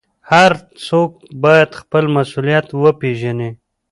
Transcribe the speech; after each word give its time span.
هر 0.31 0.51
څوک 0.87 1.11
باید 1.43 1.69
خپل 1.81 2.03
مسوولیت 2.15 2.67
وپېژني. 2.81 3.49